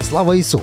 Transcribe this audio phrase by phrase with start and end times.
[0.00, 0.60] Слава Ісу!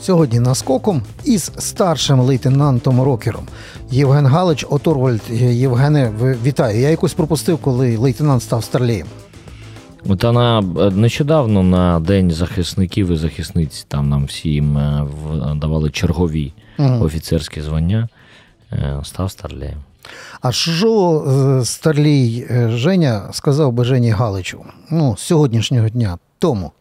[0.00, 3.46] Сьогодні наскоком із старшим лейтенантом Рокером.
[3.90, 5.20] Євген Галич Оторвальд.
[5.30, 6.12] Євгене,
[6.44, 6.80] вітаю.
[6.80, 9.06] Я якось пропустив, коли лейтенант став старлієм.
[10.08, 15.06] От вона е, нещодавно на День захисників і захисниць там нам всім е,
[15.54, 17.04] давали чергові угу.
[17.04, 18.08] офіцерські звання.
[18.72, 19.78] Е, став старлієм.
[20.40, 26.72] А що старлій Женя сказав би Жені Галичу ну, з сьогоднішнього дня тому,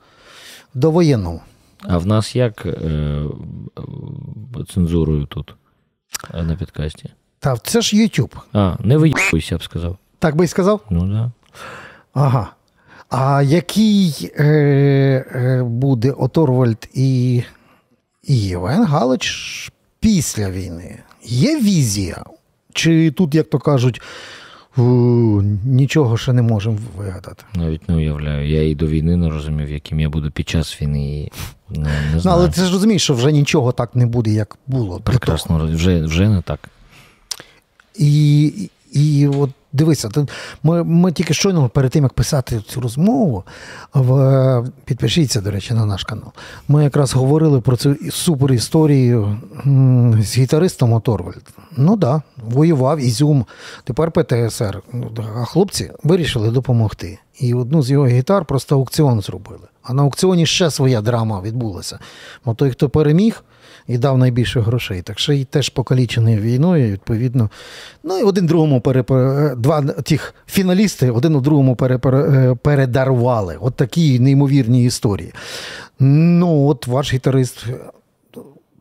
[0.74, 1.40] до воєнного?
[1.84, 3.24] А в нас як е,
[4.74, 5.56] цензурою тут
[6.34, 7.10] на підкасті?
[7.40, 8.34] Та це ж YouTube.
[8.54, 9.98] А, не виїбуйся, я б сказав.
[10.20, 10.82] Так би й сказав?
[10.90, 11.10] Ну так.
[11.10, 11.32] Да.
[12.14, 12.52] Ага.
[13.10, 17.44] А який е, е, буде Оторвальд і
[18.24, 21.00] і Євген Галич після війни?
[21.24, 22.24] Є візія?
[22.76, 24.02] Чи тут, як то кажуть,
[25.66, 27.44] нічого ще не можемо вигадати?
[27.54, 28.50] Навіть не уявляю.
[28.50, 31.30] Я і до війни не розумів, яким я буду під час війни.
[31.72, 32.22] І не, не знаю.
[32.26, 35.00] Ну, але ти ж розумієш, що вже нічого так не буде, як було.
[35.00, 36.60] Прекрасно, вже, вже не так.
[37.96, 40.10] І, і от Дивися,
[40.64, 43.44] ми ми тільки щойно перед тим, як писати цю розмову,
[43.94, 46.32] в, підпишіться, до речі, на наш канал.
[46.68, 49.38] Ми якраз говорили про цю супер історію
[50.22, 51.44] з гітаристом Оторвальд.
[51.78, 53.46] Ну так, да, воював Ізюм,
[53.84, 54.82] тепер ПТСР.
[55.42, 57.20] А хлопці вирішили допомогти.
[57.40, 59.68] І одну з його гітар просто аукціон зробили.
[59.84, 62.00] А на аукціоні ще своя драма відбулася.
[62.46, 63.44] Бо той, хто переміг
[63.88, 65.02] і дав найбільше грошей.
[65.02, 67.50] Так що і теж покалічений війною, відповідно.
[68.04, 69.56] Ну і один другому перепер...
[69.58, 72.16] два тих фіналісти один у другому перепер...
[72.16, 73.58] Е, передарували.
[73.62, 75.34] От такі неймовірні історії.
[76.00, 77.66] Ну, от ваш гітарист.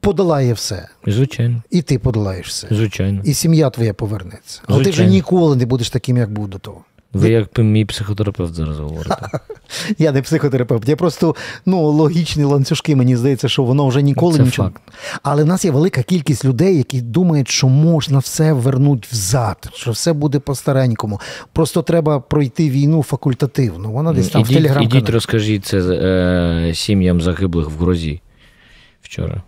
[0.00, 0.88] Подолає все.
[1.06, 1.62] Звичайно.
[1.70, 2.68] І ти подолаєш все.
[2.70, 3.20] Звичайно.
[3.24, 4.60] І сім'я твоя повернеться.
[4.66, 6.84] Але ти вже ніколи не будеш таким, як був до того.
[7.14, 9.16] Ви як мій психотерапевт зараз говорите.
[9.98, 10.88] Я не психотерапевт.
[10.88, 11.34] Я просто
[11.66, 14.68] ну, логічні ланцюжки, мені здається, що воно вже ніколи Це нічого.
[14.68, 14.82] Факт.
[15.22, 19.90] Але в нас є велика кількість людей, які думають, що можна все вернути взад, що
[19.90, 21.20] все буде по-старенькому.
[21.52, 23.90] Просто треба пройти війну факультативно.
[23.90, 28.20] Вона десь там ідіть, в телеграм Ідіть, розкажіть це е, сім'ям загиблих в грозі
[29.02, 29.42] вчора.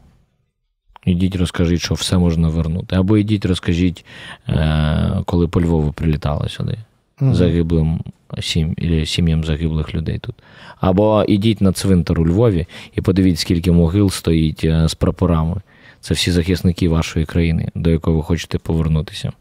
[1.05, 2.97] Ідіть, розкажіть, що все можна вернути.
[2.97, 4.05] Або ідіть, розкажіть,
[4.49, 6.79] е, коли по Львову прилітали сюди
[7.21, 8.01] загиблим
[8.41, 10.35] сім, сім'ям загиблих людей тут.
[10.81, 15.61] Або ідіть на цвинтар у Львові і подивіться, скільки могил стоїть е, з прапорами.
[16.01, 19.33] Це всі захисники вашої країни, до якої ви хочете повернутися.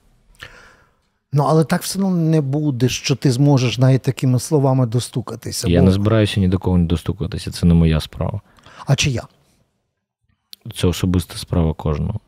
[1.34, 5.68] Ну, але так все одно не буде, що ти зможеш навіть такими словами достукатися.
[5.68, 5.86] Я бо...
[5.86, 8.42] не збираюся ні до кого не достукатися, це не моя справа.
[8.86, 9.24] А чия?
[10.76, 12.20] Це особиста справа кожного.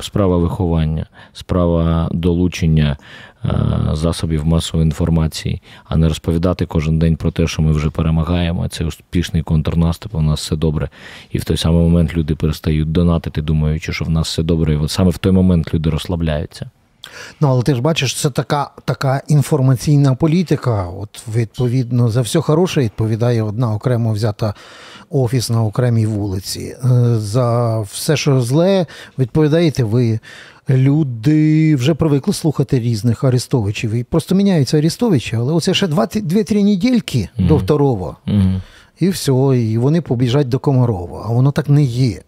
[0.00, 2.96] Справа виховання, справа долучення
[3.44, 3.50] е,
[3.92, 8.68] засобів масової інформації, а не розповідати кожен день про те, що ми вже перемагаємо.
[8.68, 10.88] Це успішний контрнаступ, у нас все добре.
[11.30, 14.74] І в той самий момент люди перестають донатити, думаючи, що в нас все добре.
[14.74, 16.70] І от саме в той момент люди розслабляються.
[17.40, 20.86] Ну, але ти ж бачиш, це така така інформаційна політика.
[20.86, 24.54] От відповідно за все хороше відповідає одна окремо взята
[25.10, 26.76] офіс на окремій вулиці.
[26.84, 28.86] Е, за все, що зле,
[29.18, 30.20] відповідаєте ви.
[30.70, 33.92] Люди вже привикли слухати різних арестовичів.
[33.92, 37.46] І просто міняються арестовичі, але оце ще 2-3 недільки mm-hmm.
[37.48, 38.16] до второго.
[38.26, 38.60] Mm-hmm.
[39.00, 41.24] І все, і вони побіжать до Комарова.
[41.28, 42.22] А воно так не є.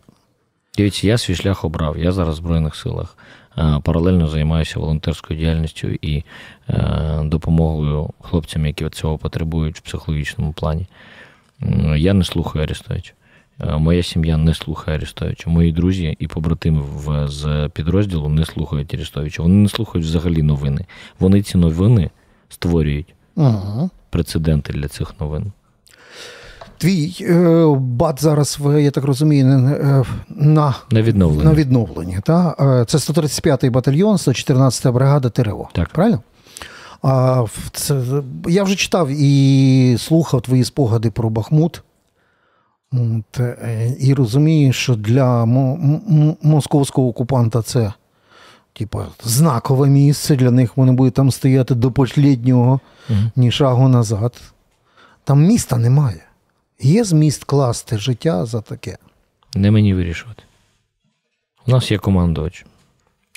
[0.77, 1.99] Дивіться, я свій шлях обрав.
[1.99, 3.17] Я зараз в Збройних силах.
[3.59, 6.25] Е, паралельно займаюся волонтерською діяльністю і
[6.69, 10.87] е, допомогою хлопцям, які цього потребують в психологічному плані.
[11.97, 13.13] Я не слухаю Арестовича.
[13.61, 15.51] Е, моя сім'я не слухає Арестовича.
[15.51, 16.83] Мої друзі і побратими
[17.29, 19.43] з підрозділу не слухають Арестовича.
[19.43, 20.85] Вони не слухають взагалі новини.
[21.19, 22.11] Вони ці новини
[22.49, 23.91] створюють ага.
[24.11, 25.53] прецеденти для цих новин.
[26.81, 31.45] Твій е, бат зараз, я так розумію, е, на на відновленні.
[31.45, 32.55] На відновленні та?
[32.89, 35.69] Це 135-й батальйон, 114-та бригада ТРО.
[35.73, 35.89] Так.
[35.89, 36.23] Правильно?
[37.03, 38.03] А, це,
[38.49, 41.83] Я вже читав і слухав твої спогади про Бахмут.
[42.93, 45.45] От, е, І розумію, що для
[46.43, 47.93] московського окупанта це
[48.73, 50.37] типу, знакове місце.
[50.37, 52.81] Для них вони будуть там стояти до останнього,
[53.11, 54.41] mm ні шагу назад.
[55.25, 56.21] Там міста немає.
[56.83, 58.99] Є зміст класти життя за таке.
[59.55, 60.43] Не мені вирішувати.
[61.67, 62.67] У нас є командувач,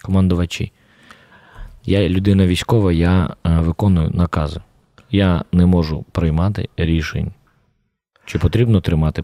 [0.03, 0.71] командувачі.
[1.85, 4.61] Я людина військова, я е, виконую накази.
[5.11, 7.31] Я не можу приймати рішень,
[8.25, 9.23] чи потрібно тримати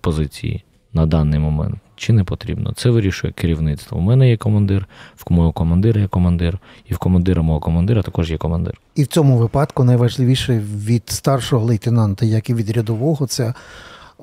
[0.00, 0.64] позиції
[0.94, 2.72] на даний момент, чи не потрібно.
[2.76, 3.98] Це вирішує керівництво.
[3.98, 4.86] У мене є командир,
[5.16, 6.58] в мого командира є командир,
[6.88, 8.80] і в командира мого командира також є командир.
[8.94, 13.54] І в цьому випадку найважливіше від старшого лейтенанта, як і від рядового, це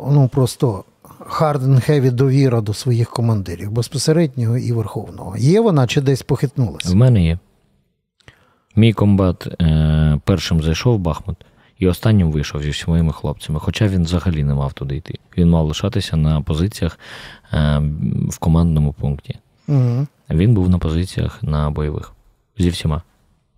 [0.07, 0.83] ну просто
[1.19, 5.37] hard and heavy довіра до своїх командирів, безпосереднього і верховного.
[5.37, 6.91] Є вона чи десь похитнулася?
[6.91, 7.37] В мене є.
[8.75, 11.37] Мій комбат е, першим зайшов в Бахмут
[11.81, 15.19] і останнім вийшов зі своїми хлопцями, хоча він взагалі не мав туди йти.
[15.37, 16.99] Він мав лишатися на позиціях
[17.53, 17.81] е,
[18.29, 19.35] в командному пункті.
[19.67, 20.07] Угу.
[20.29, 22.13] Він був на позиціях на бойових
[22.57, 23.01] зі всіма.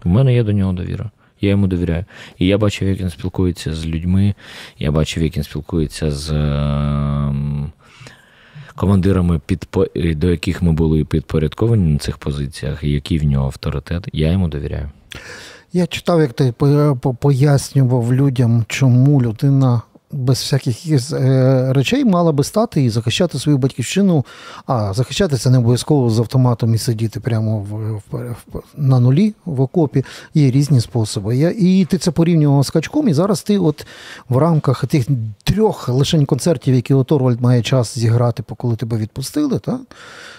[0.05, 1.11] У мене є до нього довіра.
[1.41, 2.05] Я йому довіряю.
[2.37, 4.33] І я бачив, як він спілкується з людьми,
[4.79, 7.33] я бачив, як він спілкується з е,
[8.75, 9.87] командирами, підпо...
[9.95, 14.07] до яких ми були підпорядковані на цих позиціях, і який в нього авторитет.
[14.13, 14.89] Я йому довіряю.
[15.75, 19.81] Я читав, як ти по- по- пояснював людям, чому людина
[20.13, 24.25] без всяких е, речей мала би стати і захищати свою батьківщину.
[24.67, 28.35] А захищати це не обов'язково з автоматом і сидіти прямо в, в-
[28.77, 30.05] на нулі в окопі.
[30.33, 31.37] Є різні способи.
[31.37, 33.85] Я, і ти це порівнював з качком, і зараз ти, от
[34.29, 35.07] в рамках тих
[35.43, 39.81] трьох лишень концертів, які от Орвальд має час зіграти, коли тебе відпустили, так?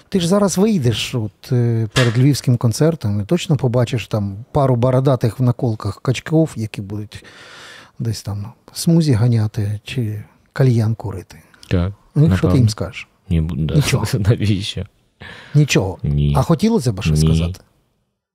[0.08, 5.40] Ти ж зараз вийдеш от, е, перед львівським концертом і точно побачиш там пару бородатих
[5.40, 7.24] в наколках качків, які будуть
[7.98, 11.42] десь там смузі ганяти чи кальян курити.
[11.68, 11.92] Так.
[12.14, 13.08] Ну, що ти їм скажеш?
[13.28, 13.74] Ні, да.
[13.74, 14.06] Нічого.
[14.18, 14.86] Навіщо?
[15.54, 15.98] Нічого.
[16.02, 16.34] Ні.
[16.36, 17.60] А хотілося б щось сказати?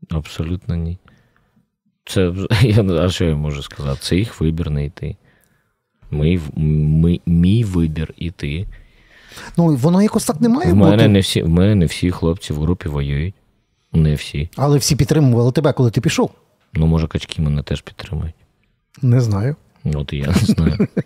[0.10, 0.98] Абсолютно ні.
[2.06, 4.00] Це я, а що я можу сказати?
[4.02, 5.16] Це їх вибір не йти.
[6.12, 8.68] Ми, ми, мій вибір іти.
[9.58, 11.08] Ну, воно якось так не має В бути.
[11.08, 13.36] не всі, в мене не всі хлопці в групі воюють.
[13.94, 14.50] Не всі.
[14.56, 16.32] Але всі підтримували тебе, коли ти пішов.
[16.74, 18.36] Ну, може, качки мене теж підтримують.
[19.02, 19.56] Не знаю.
[19.86, 20.88] От і я не знаю.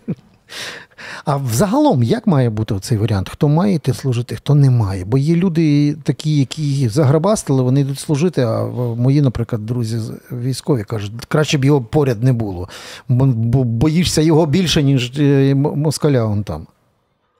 [1.24, 3.28] А взагалом, як має бути цей варіант?
[3.28, 5.04] Хто має йти служити, хто не має?
[5.04, 8.64] Бо є люди такі, які заграбастили, вони йдуть служити, а
[8.96, 12.68] мої, наприклад, друзі військові кажуть, краще б його поряд не було.
[13.08, 16.66] Бо, бо боїшся його більше, ніж е, москаля он там.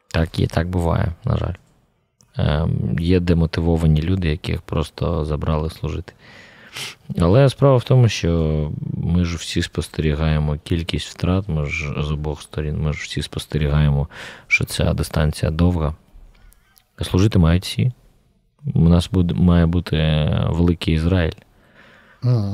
[0.08, 1.54] Так, і так буває, на жаль.
[2.36, 6.12] Ем, є демотивовані люди, яких просто забрали служити.
[7.20, 12.42] Але справа в тому, що ми ж всі спостерігаємо кількість втрат, ми ж з обох
[12.42, 14.08] сторін, ми ж всі спостерігаємо,
[14.46, 15.94] що ця дистанція довга.
[17.02, 17.92] Служити мають всі.
[18.74, 21.32] У нас буде, має бути великий Ізраїль.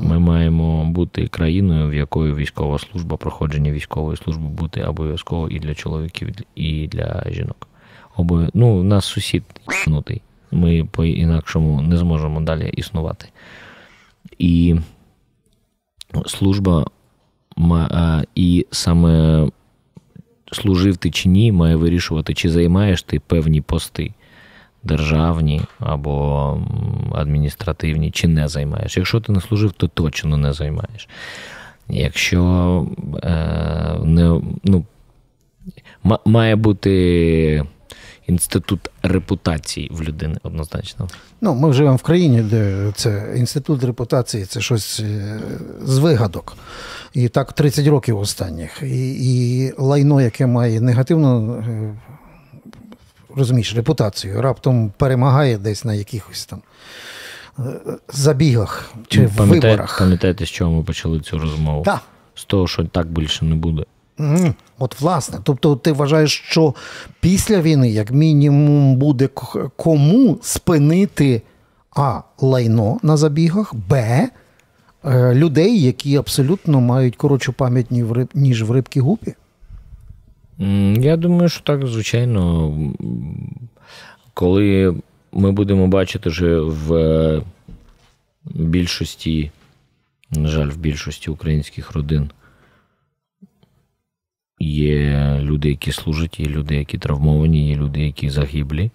[0.03, 5.75] Ми маємо бути країною, в якої військова служба, проходження військової служби бути обов'язково і для
[5.75, 7.67] чоловіків, і для жінок.
[8.15, 8.47] Обов...
[8.53, 10.21] Ну, у нас сусід єбнутий.
[10.51, 13.25] Ми по-інакшому не зможемо далі існувати.
[14.39, 14.75] І
[16.25, 16.85] служба
[18.35, 19.47] і саме
[20.51, 24.13] служив ти чи ні, має вирішувати, чи займаєш ти певні пости
[24.83, 26.57] державні або
[27.11, 28.97] адміністративні, чи не займаєш.
[28.97, 31.09] Якщо ти не служив, то точно не займаєш.
[31.89, 32.85] Якщо
[33.23, 34.85] е, не, ну,
[36.25, 37.65] має бути
[38.27, 41.07] інститут репутації в людини однозначно.
[41.41, 45.39] Ну, ми живемо в країні, де це інститут репутації, це щось е,
[45.83, 46.57] з вигадок.
[47.13, 48.81] І так 30 років останніх.
[48.83, 51.93] І, і лайно, яке має негативну, е,
[53.35, 56.61] розумієш, репутацію, раптом перемагає десь на якихось там
[57.59, 57.63] е,
[58.13, 59.99] забігах чи в Пам'ятаєте, виборах.
[59.99, 61.83] пам'ятаєте, з чого ми почали цю розмову?
[61.83, 62.01] Так.
[62.35, 63.85] З того, що так більше не буде.
[64.79, 66.75] От власне, тобто ти вважаєш, що
[67.19, 69.29] після війни, як мінімум, буде
[69.75, 71.41] кому спинити
[71.95, 72.21] А.
[72.39, 74.27] Лайно на забігах, Б.
[75.05, 77.87] е, Людей, які абсолютно мають коротшу пам'ять,
[78.33, 79.33] ніж в рибки гупі.
[80.99, 82.73] Я думаю, що так, звичайно.
[84.33, 84.95] Коли
[85.31, 87.41] ми будемо бачити, що в е,
[88.45, 89.51] більшості,
[90.31, 92.29] на жаль, в більшості українських родин
[94.65, 98.91] є люди, які служать, є люди, які травмовані, є люди, які загиблі.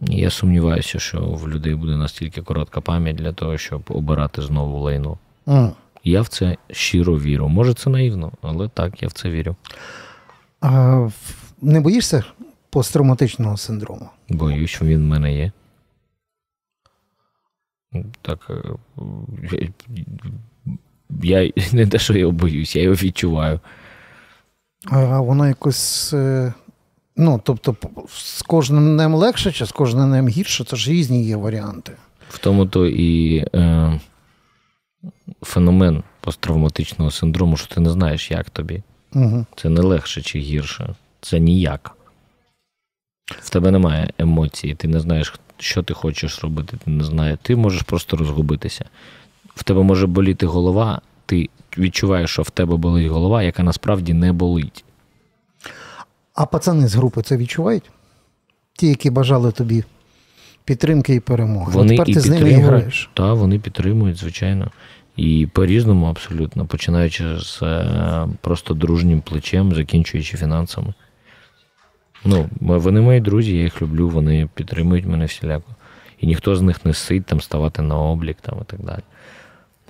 [0.00, 5.18] Я сумніваюся, що в людей буде настільки коротка пам'ять для того, щоб обирати знову лайно.
[5.48, 5.72] М.
[6.04, 7.48] Я в це щиро вірю.
[7.48, 9.56] Може, це наївно, але так, я в це вірю.
[10.60, 11.08] А,
[11.62, 12.24] не боїшся
[12.70, 14.08] посттравматичного синдрому?
[14.28, 15.52] Боюсь, що він в мене є.
[18.22, 18.50] Так.
[19.52, 19.68] е,
[21.22, 23.60] Я не те, що я його боюсь, я його відчуваю.
[24.90, 26.12] А воно якось.
[26.14, 26.52] е,
[27.18, 27.76] Ну, тобто,
[28.08, 31.92] з кожним днем легше чи з кожним днем гірше, це ж різні є варіанти.
[32.28, 34.00] В тому то і е,
[35.42, 38.82] феномен посттравматичного синдрому, що ти не знаєш, як тобі.
[39.14, 39.46] Угу.
[39.56, 40.94] Це не легше чи гірше.
[41.20, 41.96] Це ніяк.
[43.40, 47.38] В тебе немає емоцій, ти не знаєш, що ти хочеш робити, ти не знаєш.
[47.42, 48.84] Ти можеш просто розгубитися.
[49.54, 54.32] В тебе може боліти голова, ти відчуваєш, що в тебе болить голова, яка насправді не
[54.32, 54.84] болить.
[56.34, 57.90] А пацани з групи це відчувають?
[58.72, 59.84] Ті, які бажали тобі
[60.64, 61.72] підтримки і перемоги.
[61.72, 63.10] Вони От тепер і ти з ними граєш.
[63.14, 64.70] та, вони підтримують, звичайно.
[65.16, 70.94] І по-різному абсолютно, починаючи з е, просто дружнім плечем, закінчуючи фінансами.
[72.24, 75.74] Ну, вони мої друзі, я їх люблю, вони підтримують мене всіляко.
[76.20, 79.02] І ніхто з них не сить там ставати на облік там, і так далі.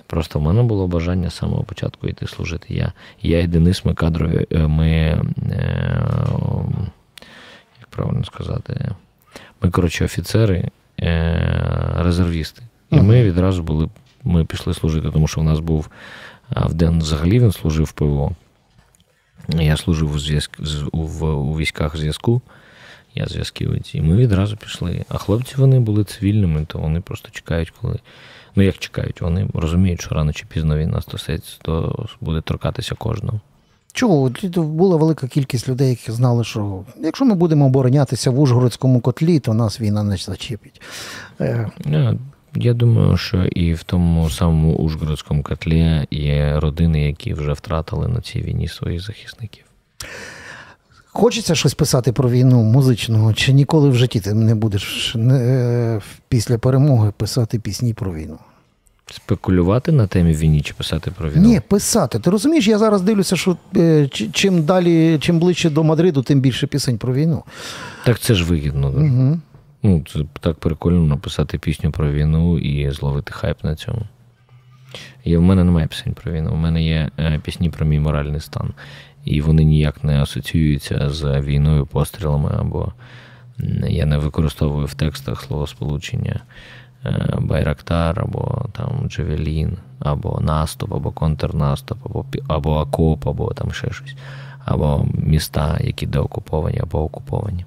[0.07, 2.73] Просто в мене було бажання з самого початку йти служити.
[2.73, 5.21] Я, я і Денис, ми кадрові, е, ми, е,
[7.79, 8.91] як правильно сказати,
[9.61, 12.61] ми, коротше, офіцери, е, резервісти.
[12.91, 13.89] І ми відразу були,
[14.23, 15.89] ми пішли служити, тому що в нас був
[16.55, 18.31] в день взагалі він служив в ПВО.
[19.49, 20.59] Я служив у, зв'язк,
[20.93, 22.41] в, у військах зв'язку,
[23.17, 25.05] я зв'язківець, і ми відразу пішли.
[25.09, 27.99] А хлопці вони були цивільними, то вони просто чекають, коли.
[28.55, 33.39] Ну, як чекають, вони розуміють, що рано чи пізно війна стоситься, то буде торкатися кожного.
[33.93, 34.31] Чого?
[34.55, 39.53] Була велика кількість людей, які знали, що якщо ми будемо оборонятися в Ужгородському котлі, то
[39.53, 40.81] нас війна не зачепить.
[41.41, 42.15] Е, Я,
[42.55, 48.21] я думаю, що і в тому самому Ужгородському котлі є родини, які вже втратили на
[48.21, 49.63] цій війні своїх захисників.
[51.17, 56.57] Хочеться щось писати про війну музичного, чи ніколи в житті ти не будеш е, після
[56.57, 58.37] перемоги писати пісні про війну?
[59.11, 61.47] Спекулювати на темі війні чи писати про війну?
[61.47, 62.19] Ні, писати.
[62.19, 66.67] Ти розумієш, я зараз дивлюся, що е, чим далі, чим ближче до Мадриду, тим більше
[66.67, 67.43] пісень про війну.
[68.05, 68.91] Так це ж вигідно.
[68.91, 68.97] да.
[68.97, 69.39] Угу.
[69.83, 74.01] Ну, це так прикольно написати пісню про війну і зловити хайп на цьому.
[75.23, 76.51] І в мене немає пісень про війну.
[76.53, 78.73] У мене є е, пісні про мій моральний стан.
[79.27, 82.91] І вони ніяк не асоціюються з війною, пострілами, або
[83.87, 86.39] я не використовую в текстах словосполучення
[87.05, 93.91] е, Байрактар, або там Джевелін, або наступ, або контрнаступ, або, або окоп, або там ще
[93.91, 94.15] щось,
[94.65, 97.65] або міста, які деокуповані, або окуповані.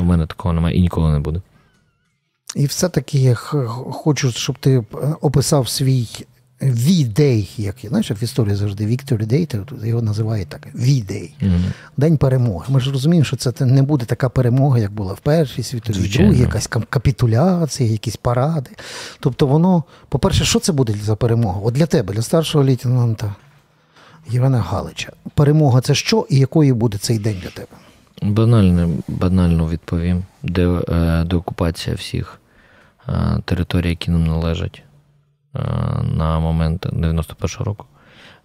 [0.00, 1.40] У мене такого немає і ніколи не буде.
[2.56, 4.84] І все-таки я хочу, щоб ти е,
[5.20, 6.08] описав свій
[6.62, 11.30] V-Day, як знаєш, в історії завжди Victory Day, його називають так V-Day.
[11.40, 11.64] Мгм.
[11.96, 12.66] День перемоги.
[12.68, 16.38] Ми ж розуміємо, що це не буде така перемога, як була в Першій світовій, другій,
[16.38, 18.70] якась капітуляція, якісь паради.
[19.20, 21.60] Тобто воно, по-перше, що це буде за перемога?
[21.64, 23.34] От для тебе, для старшого лейтенанта
[24.28, 25.12] Євгена Галича.
[25.34, 27.68] Перемога це що і якою буде цей день для тебе?
[28.22, 30.24] Банально, банально відповім.
[30.42, 32.40] Де, е, деокупація всіх
[33.08, 33.12] е,
[33.44, 34.82] територій, які нам належать
[36.02, 37.86] на момент 91-го року.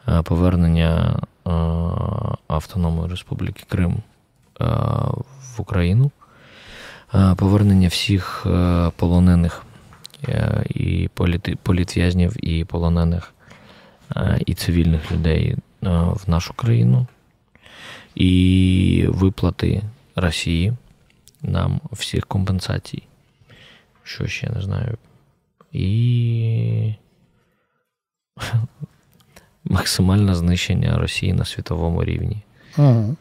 [0.08, 1.50] Е, повернення е,
[2.48, 3.92] Автономної Республіки Крим
[4.62, 4.66] е,
[5.40, 6.12] в Україну.
[7.14, 9.64] Е, повернення всіх е, полонених
[10.28, 11.10] е, і
[11.64, 13.34] політв'язнів, і полонених,
[14.16, 15.58] е, і цивільних людей е,
[16.00, 17.08] в нашу країну
[18.16, 19.82] і виплати
[20.16, 20.74] Росії
[21.42, 23.04] нам всіх компенсацій.
[24.04, 24.98] Що ще не знаю.
[25.75, 26.94] І
[29.63, 32.38] максимальне знищення Росії на світовому рівні.
[32.77, 33.15] Угу.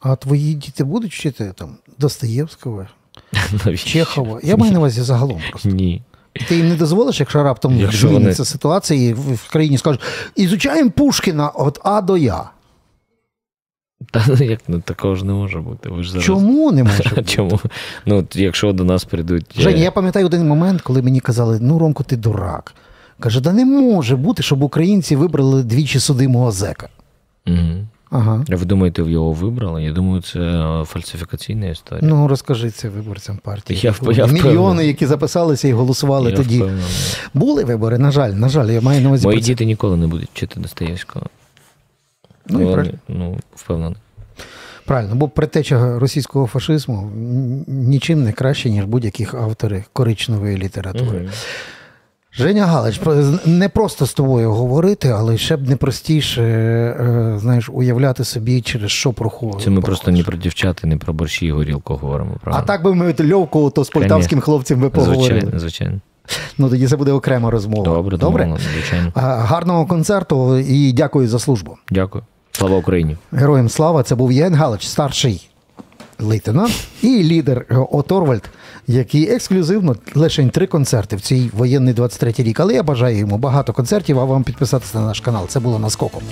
[0.00, 2.86] А твої діти будуть вчити там Достоєвського?
[3.76, 4.40] Чехова?
[4.42, 5.68] Я маю на увазі загалом просто.
[5.68, 6.02] Ні.
[6.48, 10.00] Ти їм не дозволиш, якщо раптом зміниться вони- ситуація, і в в країні скажуть,
[10.36, 12.50] ізучаємо Пушкіна від А до Я.
[14.10, 15.88] Та ну, як ну, такого ж не може бути.
[15.88, 16.24] Ви ж зараз...
[16.26, 17.24] Чому не може бути?
[17.24, 17.60] Чому?
[18.06, 19.54] Ну, якщо до нас прийдуть.
[19.58, 22.74] е, Женя, я пам'ятаю один момент, коли мені казали, ну, Ромко, ти дурак.
[23.20, 26.88] Каже, да не може бути, щоб українці вибрали двічі судимого зека.
[27.46, 27.88] Мгм.
[28.10, 28.44] Ага.
[28.50, 29.84] А Ви думаєте, його вибрали?
[29.84, 32.08] Я думаю, це е, фальсифікаційна історія.
[32.08, 33.80] Ну, розкажи це виборцям партії.
[33.82, 36.56] Я я Мільйони, які записалися і голосували Я тоді.
[36.56, 36.84] впевнений.
[37.34, 39.26] Були вибори, на жаль, на жаль, я маю на увазі.
[39.26, 41.26] Мої діти ніколи не будуть вчити Достоєвського.
[42.48, 42.98] Ну, і правильно.
[43.08, 43.96] ну, впевнений.
[44.84, 47.10] Правильно, бо предтеча російського фашизму
[47.66, 51.18] нічим не краще, ніж будь-яких автори коричневої літератури.
[51.18, 51.30] Мгм.
[52.32, 53.00] Женя Галич,
[53.46, 58.90] не просто з тобою говорити, але ще б не простіше е, знаєш, уявляти собі, через
[58.90, 59.60] що проходить.
[59.60, 62.94] Це ми просто не про дівчат не про борщі і горілку говоримо, А так би
[62.94, 65.40] ми льовку, то з полтавським хлопцем би поговорили.
[65.40, 66.00] Звичайно, звичайно.
[66.58, 67.84] Ну тоді це буде окрема розмова.
[67.84, 68.44] Добре, Добре?
[68.44, 69.12] домовлено, звичайно.
[69.14, 71.76] Гарного концерту і дякую за службу.
[71.90, 72.24] Дякую.
[72.58, 73.16] Слава Україні!
[73.32, 74.02] Героям слава!
[74.02, 75.48] Це був Єн Галич, старший
[76.18, 76.72] лейтенант
[77.02, 78.50] і лідер Оторвальд,
[78.86, 82.60] який ексклюзивно лише три концерти в цій воєнний 23 рік.
[82.60, 85.46] Але я бажаю йому багато концертів, а вам підписатися на наш канал.
[85.48, 86.22] Це було наскоком.